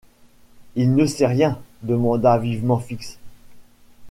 [0.75, 1.59] Il ne sait rien?...
[1.83, 3.19] demanda vivement Fix.